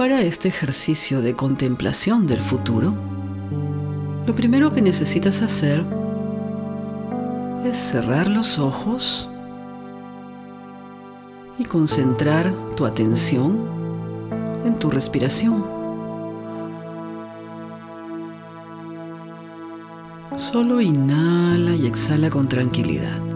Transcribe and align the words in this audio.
Para 0.00 0.22
este 0.22 0.48
ejercicio 0.48 1.20
de 1.20 1.36
contemplación 1.36 2.26
del 2.26 2.38
futuro, 2.38 2.94
lo 4.26 4.34
primero 4.34 4.70
que 4.70 4.80
necesitas 4.80 5.42
hacer 5.42 5.84
es 7.66 7.76
cerrar 7.76 8.26
los 8.26 8.58
ojos 8.58 9.28
y 11.58 11.64
concentrar 11.64 12.50
tu 12.78 12.86
atención 12.86 13.58
en 14.64 14.78
tu 14.78 14.88
respiración. 14.88 15.66
Solo 20.34 20.80
inhala 20.80 21.74
y 21.74 21.84
exhala 21.84 22.30
con 22.30 22.48
tranquilidad. 22.48 23.29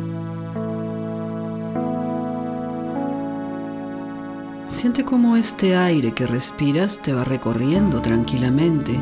Siente 4.74 5.05
cómo 5.05 5.37
este 5.37 5.77
aire 5.77 6.10
que 6.10 6.27
respiras 6.27 6.98
te 7.01 7.12
va 7.12 7.23
recorriendo 7.23 8.02
tranquilamente. 8.02 8.98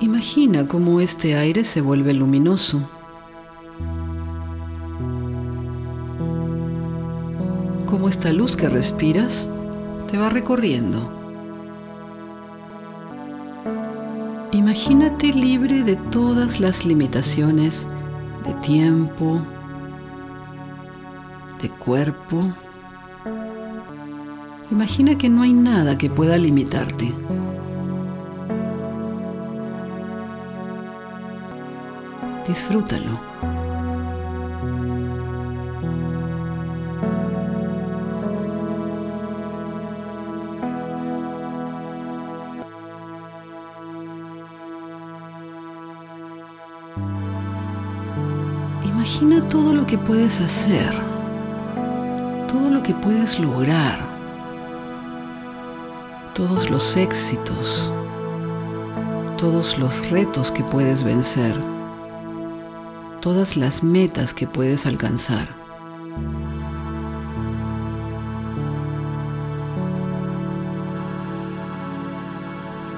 Imagina 0.00 0.66
cómo 0.66 1.02
este 1.02 1.36
aire 1.36 1.64
se 1.64 1.82
vuelve 1.82 2.14
luminoso. 2.14 2.88
Cómo 7.84 8.08
esta 8.08 8.32
luz 8.32 8.56
que 8.56 8.70
respiras 8.70 9.50
te 10.10 10.16
va 10.16 10.30
recorriendo. 10.30 11.12
Imagínate 14.52 15.26
libre 15.34 15.84
de 15.84 15.96
todas 15.96 16.58
las 16.58 16.86
limitaciones 16.86 17.86
de 18.46 18.54
tiempo, 18.54 19.42
de 21.62 21.68
cuerpo. 21.68 22.54
Imagina 24.70 25.18
que 25.18 25.28
no 25.28 25.42
hay 25.42 25.52
nada 25.52 25.98
que 25.98 26.08
pueda 26.08 26.36
limitarte. 26.38 27.12
Disfrútalo. 32.46 33.18
Imagina 48.84 49.48
todo 49.48 49.74
lo 49.74 49.86
que 49.86 49.98
puedes 49.98 50.40
hacer, 50.40 51.09
lo 52.80 52.86
que 52.86 52.94
puedes 52.94 53.38
lograr, 53.38 54.00
todos 56.34 56.70
los 56.70 56.96
éxitos, 56.96 57.92
todos 59.36 59.78
los 59.78 60.08
retos 60.10 60.50
que 60.50 60.64
puedes 60.64 61.04
vencer, 61.04 61.54
todas 63.20 63.58
las 63.58 63.82
metas 63.82 64.32
que 64.32 64.46
puedes 64.46 64.86
alcanzar. 64.86 65.48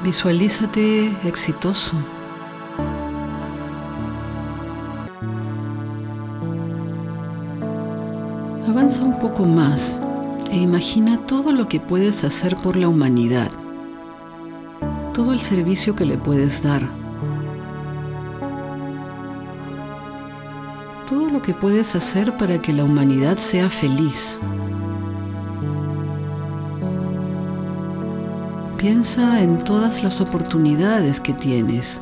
Visualízate 0.05 1.13
exitoso. 1.27 1.97
Avanza 8.69 9.03
un 9.03 9.19
poco 9.19 9.45
más 9.45 10.01
e 10.51 10.57
imagina 10.57 11.19
todo 11.27 11.51
lo 11.51 11.67
que 11.67 11.81
puedes 11.81 12.23
hacer 12.23 12.57
por 12.57 12.77
la 12.77 12.89
humanidad, 12.89 13.51
todo 15.13 15.33
el 15.33 15.41
servicio 15.41 15.97
que 15.97 16.07
le 16.07 16.17
puedes 16.17 16.63
dar, 16.63 16.83
todo 21.09 21.29
lo 21.29 21.43
que 21.43 21.55
puedes 21.55 21.97
hacer 21.97 22.37
para 22.37 22.63
que 22.63 22.73
la 22.73 22.85
humanidad 22.85 23.39
sea 23.39 23.69
feliz. 23.69 24.39
Piensa 28.79 29.43
en 29.43 29.65
todas 29.65 30.03
las 30.03 30.21
oportunidades 30.21 31.21
que 31.21 31.33
tienes 31.33 32.01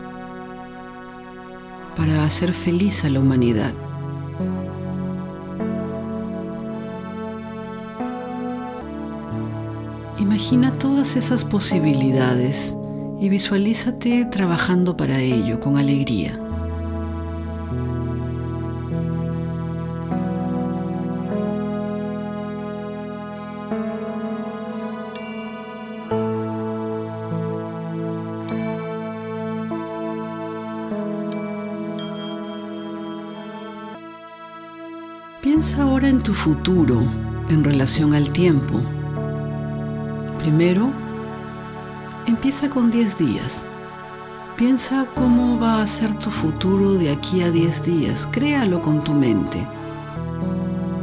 para 1.96 2.24
hacer 2.24 2.52
feliz 2.52 3.04
a 3.04 3.10
la 3.10 3.20
humanidad. 3.20 3.74
Imagina 10.52 10.76
todas 10.76 11.14
esas 11.14 11.44
posibilidades 11.44 12.76
y 13.20 13.28
visualízate 13.28 14.24
trabajando 14.24 14.96
para 14.96 15.20
ello 15.20 15.60
con 15.60 15.78
alegría. 15.78 16.36
Piensa 35.40 35.84
ahora 35.84 36.08
en 36.08 36.20
tu 36.20 36.34
futuro 36.34 37.04
en 37.48 37.62
relación 37.62 38.14
al 38.14 38.32
tiempo. 38.32 38.80
Primero, 40.42 40.90
empieza 42.26 42.70
con 42.70 42.90
10 42.90 43.18
días. 43.18 43.68
Piensa 44.56 45.06
cómo 45.14 45.60
va 45.60 45.82
a 45.82 45.86
ser 45.86 46.14
tu 46.14 46.30
futuro 46.30 46.94
de 46.94 47.10
aquí 47.10 47.42
a 47.42 47.50
10 47.50 47.84
días. 47.84 48.26
Créalo 48.32 48.80
con 48.80 49.04
tu 49.04 49.12
mente. 49.12 49.66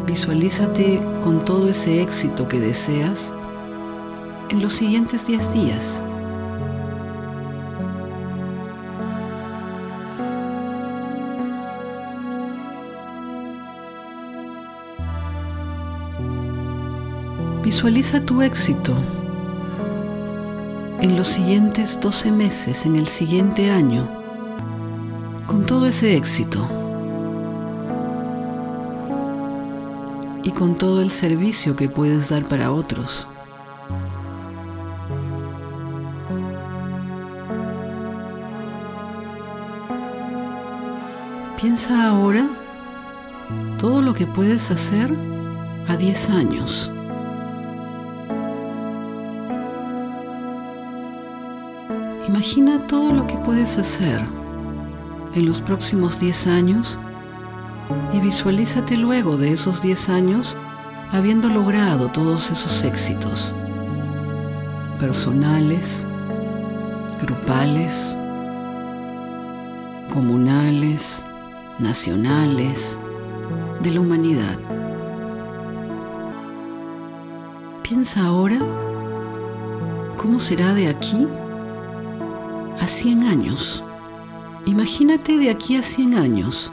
Visualízate 0.07 1.03
con 1.23 1.45
todo 1.45 1.69
ese 1.69 2.01
éxito 2.01 2.47
que 2.47 2.59
deseas 2.59 3.31
en 4.49 4.59
los 4.59 4.73
siguientes 4.73 5.27
10 5.27 5.53
días. 5.53 6.03
Visualiza 17.63 18.19
tu 18.21 18.41
éxito 18.41 18.95
en 21.02 21.16
los 21.16 21.28
siguientes 21.28 22.00
12 22.02 22.31
meses, 22.31 22.85
en 22.85 22.96
el 22.96 23.08
siguiente 23.08 23.69
año, 23.69 24.08
con 25.46 25.66
todo 25.66 25.85
ese 25.85 26.16
éxito 26.16 26.68
y 30.44 30.52
con 30.52 30.75
todo 30.75 31.02
el 31.02 31.12
servicio 31.12 31.75
que 31.75 31.90
puedes 31.90 32.30
dar 32.30 32.46
para 32.46 32.72
otros. 32.72 33.28
Piensa 41.62 42.08
ahora 42.08 42.47
todo 43.78 44.02
lo 44.02 44.14
que 44.14 44.26
puedes 44.26 44.72
hacer 44.72 45.14
a 45.88 45.96
10 45.96 46.29
años. 46.32 46.91
Imagina 52.28 52.85
todo 52.88 53.14
lo 53.14 53.26
que 53.26 53.38
puedes 53.38 53.78
hacer 53.78 54.22
en 55.34 55.46
los 55.46 55.62
próximos 55.62 56.20
10 56.20 56.47
años 56.47 57.00
y 58.14 58.20
visualízate 58.20 58.97
luego 58.97 59.38
de 59.38 59.53
esos 59.53 59.82
10 59.82 60.09
años 60.09 60.58
habiendo 61.14 61.47
logrado 61.47 62.09
todos 62.09 62.52
esos 62.52 62.84
éxitos 62.84 63.56
personales, 65.00 66.06
grupales, 67.22 68.18
comunales, 70.14 71.26
nacionales, 71.79 73.00
de 73.82 73.91
la 73.91 74.02
humanidad. 74.02 74.59
Piensa 77.84 78.26
ahora 78.26 78.59
cómo 80.18 80.41
será 80.41 80.74
de 80.74 80.90
aquí 80.90 81.26
a 82.79 82.88
100 82.88 83.24
años. 83.24 83.84
Imagínate 84.66 85.38
de 85.38 85.50
aquí 85.50 85.76
a 85.76 85.82
100 85.82 86.16
años 86.16 86.72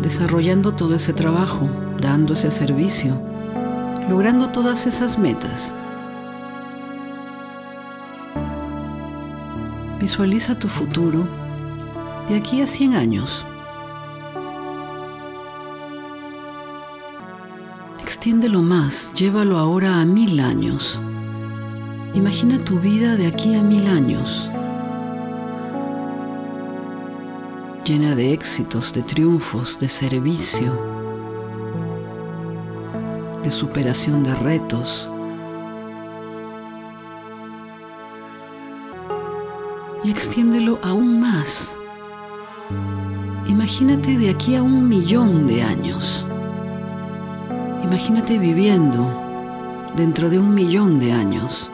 desarrollando 0.00 0.72
todo 0.72 0.96
ese 0.96 1.12
trabajo, 1.12 1.68
dando 2.00 2.32
ese 2.34 2.50
servicio, 2.50 3.22
logrando 4.10 4.48
todas 4.48 4.86
esas 4.86 5.16
metas. 5.18 5.74
Visualiza 10.00 10.58
tu 10.58 10.68
futuro 10.68 11.24
de 12.28 12.36
aquí 12.36 12.60
a 12.62 12.66
100 12.66 12.94
años. 12.94 13.46
extiéndelo 18.22 18.62
más, 18.62 19.12
llévalo 19.14 19.58
ahora 19.58 20.00
a 20.00 20.04
mil 20.04 20.38
años. 20.38 21.02
Imagina 22.14 22.58
tu 22.58 22.78
vida 22.78 23.16
de 23.16 23.26
aquí 23.26 23.54
a 23.54 23.62
mil 23.62 23.86
años, 23.86 24.50
llena 27.86 28.14
de 28.14 28.34
éxitos, 28.34 28.92
de 28.92 29.02
triunfos, 29.02 29.78
de 29.78 29.88
servicio, 29.88 30.78
de 33.42 33.50
superación 33.50 34.24
de 34.24 34.34
retos. 34.34 35.10
Y 40.04 40.10
extiéndelo 40.10 40.78
aún 40.82 41.18
más. 41.18 41.76
Imagínate 43.46 44.18
de 44.18 44.28
aquí 44.28 44.56
a 44.56 44.62
un 44.62 44.86
millón 44.86 45.46
de 45.46 45.62
años. 45.62 46.26
Imagínate 47.84 48.38
viviendo 48.38 49.06
dentro 49.96 50.28
de 50.28 50.38
un 50.38 50.54
millón 50.54 51.00
de 51.00 51.12
años. 51.12 51.70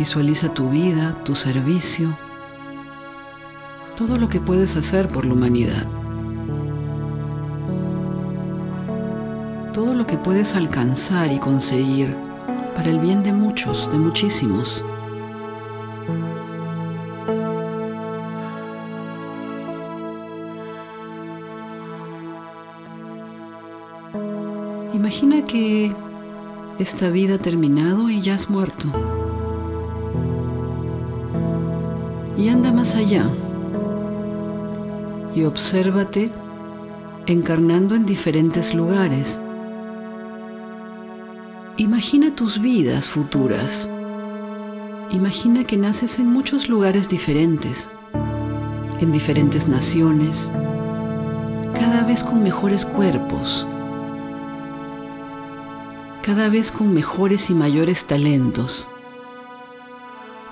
Visualiza 0.00 0.48
tu 0.54 0.70
vida, 0.70 1.14
tu 1.26 1.34
servicio, 1.34 2.16
todo 3.98 4.16
lo 4.16 4.30
que 4.30 4.40
puedes 4.40 4.74
hacer 4.76 5.08
por 5.08 5.26
la 5.26 5.34
humanidad. 5.34 5.86
Todo 9.74 9.92
lo 9.92 10.06
que 10.06 10.16
puedes 10.16 10.56
alcanzar 10.56 11.30
y 11.30 11.38
conseguir 11.38 12.16
para 12.74 12.88
el 12.88 12.98
bien 12.98 13.22
de 13.22 13.34
muchos, 13.34 13.92
de 13.92 13.98
muchísimos. 13.98 14.82
Imagina 24.94 25.44
que 25.44 25.94
esta 26.78 27.10
vida 27.10 27.34
ha 27.34 27.38
terminado 27.38 28.08
y 28.08 28.22
ya 28.22 28.36
has 28.36 28.48
muerto. 28.48 29.19
Y 32.40 32.48
anda 32.48 32.72
más 32.72 32.94
allá 32.94 33.30
y 35.34 35.44
obsérvate 35.44 36.32
encarnando 37.26 37.94
en 37.94 38.06
diferentes 38.06 38.74
lugares. 38.74 39.38
Imagina 41.76 42.34
tus 42.34 42.60
vidas 42.60 43.08
futuras. 43.08 43.88
Imagina 45.10 45.64
que 45.64 45.76
naces 45.76 46.18
en 46.18 46.26
muchos 46.26 46.68
lugares 46.68 47.08
diferentes, 47.08 47.88
en 49.00 49.12
diferentes 49.12 49.68
naciones, 49.68 50.50
cada 51.74 52.04
vez 52.04 52.24
con 52.24 52.42
mejores 52.42 52.86
cuerpos, 52.86 53.66
cada 56.22 56.48
vez 56.48 56.72
con 56.72 56.94
mejores 56.94 57.50
y 57.50 57.54
mayores 57.54 58.06
talentos, 58.06 58.88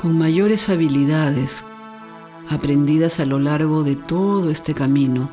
con 0.01 0.19
mayores 0.19 0.69
habilidades, 0.69 1.65
aprendidas 2.51 3.21
a 3.21 3.27
lo 3.27 3.39
largo 3.39 3.83
de 3.83 3.97
todo 3.97 4.51
este 4.51 4.75
camino 4.75 5.29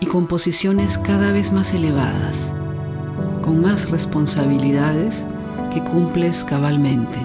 y 0.00 0.06
con 0.06 0.26
posiciones 0.26 0.98
cada 0.98 1.32
vez 1.32 1.52
más 1.52 1.74
elevadas, 1.74 2.54
con 3.42 3.62
más 3.62 3.90
responsabilidades 3.90 5.26
que 5.72 5.80
cumples 5.80 6.44
cabalmente. 6.44 7.18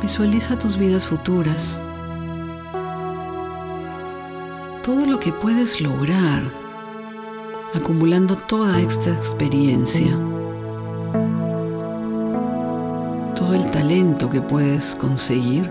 Visualiza 0.00 0.58
tus 0.58 0.76
vidas 0.76 1.06
futuras, 1.06 1.78
todo 4.82 5.04
lo 5.06 5.20
que 5.20 5.32
puedes 5.32 5.80
lograr 5.80 6.42
acumulando 7.74 8.36
toda 8.36 8.80
esta 8.80 9.10
experiencia 9.10 10.16
todo 13.50 13.64
el 13.64 13.70
talento 13.72 14.30
que 14.30 14.40
puedes 14.40 14.94
conseguir 14.94 15.68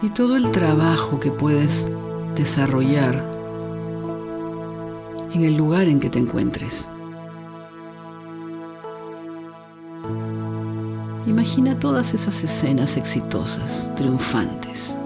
y 0.00 0.08
todo 0.08 0.34
el 0.34 0.50
trabajo 0.50 1.20
que 1.20 1.30
puedes 1.30 1.90
desarrollar 2.36 3.22
en 5.34 5.44
el 5.44 5.58
lugar 5.58 5.88
en 5.88 6.00
que 6.00 6.08
te 6.08 6.20
encuentres. 6.20 6.88
Imagina 11.26 11.78
todas 11.78 12.14
esas 12.14 12.42
escenas 12.42 12.96
exitosas, 12.96 13.92
triunfantes. 13.94 14.96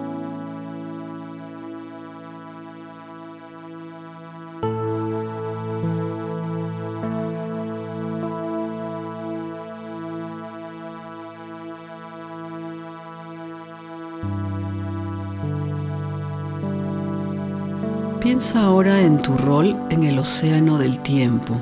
Piensa 18.24 18.62
ahora 18.62 19.02
en 19.02 19.20
tu 19.20 19.36
rol 19.36 19.76
en 19.90 20.02
el 20.02 20.18
océano 20.18 20.78
del 20.78 20.98
tiempo. 21.00 21.60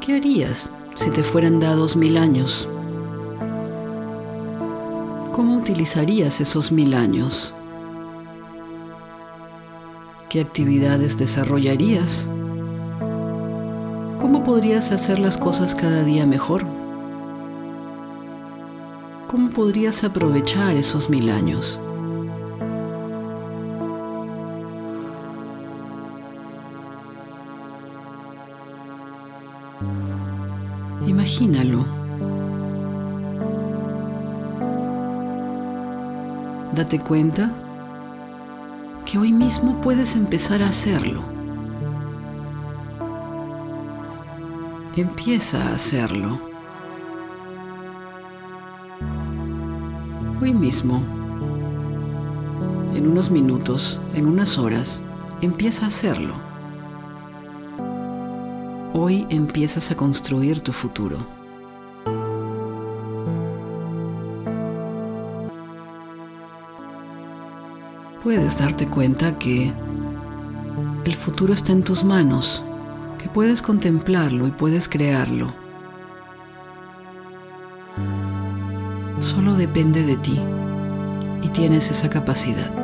¿Qué 0.00 0.14
harías 0.14 0.70
si 0.94 1.10
te 1.10 1.24
fueran 1.24 1.58
dados 1.58 1.96
mil 1.96 2.16
años? 2.16 2.68
¿Cómo 5.32 5.56
utilizarías 5.56 6.40
esos 6.40 6.70
mil 6.70 6.94
años? 6.94 7.56
¿Qué 10.30 10.40
actividades 10.42 11.18
desarrollarías? 11.18 12.30
¿Cómo 14.20 14.44
podrías 14.44 14.92
hacer 14.92 15.18
las 15.18 15.38
cosas 15.38 15.74
cada 15.74 16.04
día 16.04 16.24
mejor? 16.24 16.64
¿Cómo 19.26 19.50
podrías 19.50 20.04
aprovechar 20.04 20.76
esos 20.76 21.10
mil 21.10 21.30
años? 21.30 21.80
Imagínalo. 31.40 31.86
Date 36.74 36.98
cuenta 36.98 37.50
que 39.06 39.16
hoy 39.16 39.32
mismo 39.32 39.80
puedes 39.80 40.14
empezar 40.14 40.62
a 40.62 40.68
hacerlo. 40.68 41.22
Empieza 44.94 45.70
a 45.70 45.74
hacerlo. 45.74 46.38
Hoy 50.42 50.52
mismo, 50.52 51.02
en 52.94 53.06
unos 53.10 53.30
minutos, 53.30 53.98
en 54.14 54.26
unas 54.26 54.58
horas, 54.58 55.02
empieza 55.40 55.86
a 55.86 55.88
hacerlo. 55.88 56.51
Hoy 58.94 59.26
empiezas 59.30 59.90
a 59.90 59.96
construir 59.96 60.60
tu 60.60 60.70
futuro. 60.70 61.16
Puedes 68.22 68.58
darte 68.58 68.86
cuenta 68.86 69.38
que 69.38 69.72
el 71.06 71.14
futuro 71.14 71.54
está 71.54 71.72
en 71.72 71.82
tus 71.82 72.04
manos, 72.04 72.62
que 73.18 73.30
puedes 73.30 73.62
contemplarlo 73.62 74.46
y 74.46 74.50
puedes 74.50 74.90
crearlo. 74.90 75.54
Solo 79.20 79.54
depende 79.54 80.02
de 80.02 80.16
ti 80.18 80.38
y 81.42 81.48
tienes 81.48 81.90
esa 81.90 82.10
capacidad. 82.10 82.81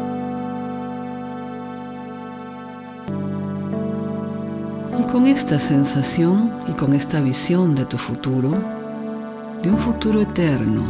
Con 5.10 5.26
esta 5.26 5.58
sensación 5.58 6.52
y 6.68 6.72
con 6.72 6.92
esta 6.92 7.20
visión 7.22 7.74
de 7.74 7.86
tu 7.86 7.96
futuro, 7.96 8.50
de 9.62 9.70
un 9.70 9.78
futuro 9.78 10.20
eterno, 10.20 10.82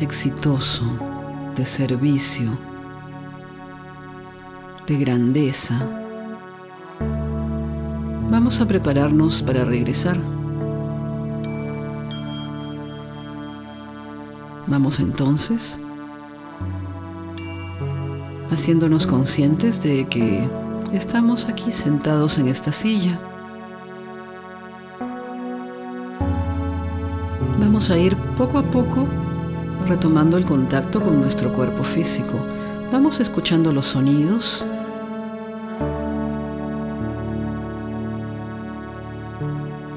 exitoso, 0.00 0.84
de 1.56 1.64
servicio, 1.64 2.50
de 4.86 4.98
grandeza, 4.98 5.88
vamos 8.30 8.60
a 8.60 8.66
prepararnos 8.66 9.42
para 9.42 9.64
regresar. 9.64 10.18
Vamos 14.66 15.00
entonces 15.00 15.80
haciéndonos 18.50 19.06
conscientes 19.06 19.82
de 19.82 20.06
que 20.08 20.65
Estamos 20.96 21.46
aquí 21.46 21.72
sentados 21.72 22.38
en 22.38 22.48
esta 22.48 22.72
silla. 22.72 23.20
Vamos 27.60 27.90
a 27.90 27.98
ir 27.98 28.16
poco 28.38 28.56
a 28.56 28.62
poco 28.62 29.06
retomando 29.86 30.38
el 30.38 30.46
contacto 30.46 31.02
con 31.02 31.20
nuestro 31.20 31.52
cuerpo 31.52 31.82
físico. 31.82 32.38
Vamos 32.90 33.20
escuchando 33.20 33.72
los 33.72 33.84
sonidos. 33.84 34.64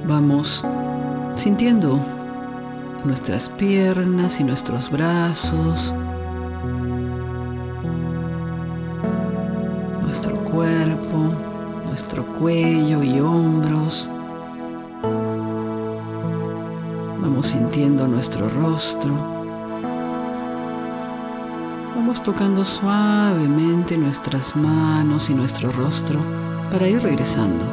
Vamos 0.05 0.65
sintiendo 1.37 1.97
nuestras 3.05 3.47
piernas 3.47 4.41
y 4.41 4.43
nuestros 4.43 4.91
brazos, 4.91 5.95
nuestro 11.99 12.25
cuello 12.25 13.03
y 13.03 13.19
hombros. 13.19 14.09
Vamos 17.19 17.47
sintiendo 17.47 18.07
nuestro 18.07 18.47
rostro. 18.47 19.11
Vamos 21.93 22.23
tocando 22.23 22.63
suavemente 22.63 23.97
nuestras 23.97 24.55
manos 24.55 25.29
y 25.29 25.33
nuestro 25.33 25.73
rostro 25.73 26.21
para 26.71 26.87
ir 26.87 27.03
regresando. 27.03 27.65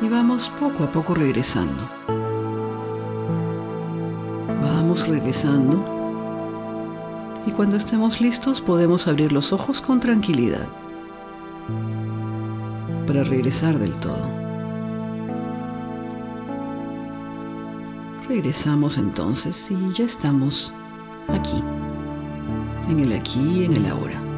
Y 0.00 0.08
vamos 0.08 0.50
poco 0.58 0.84
a 0.84 0.86
poco 0.86 1.14
regresando. 1.14 1.84
Vamos 4.62 5.06
regresando. 5.06 6.03
Y 7.46 7.52
cuando 7.52 7.76
estemos 7.76 8.20
listos 8.20 8.60
podemos 8.60 9.06
abrir 9.06 9.32
los 9.32 9.52
ojos 9.52 9.80
con 9.80 10.00
tranquilidad 10.00 10.66
para 13.06 13.24
regresar 13.24 13.78
del 13.78 13.92
todo. 13.94 14.28
Regresamos 18.28 18.96
entonces 18.96 19.70
y 19.70 19.92
ya 19.92 20.04
estamos 20.04 20.72
aquí, 21.28 21.62
en 22.88 23.00
el 23.00 23.12
aquí 23.12 23.40
y 23.40 23.64
en 23.64 23.74
el 23.74 23.86
ahora. 23.86 24.33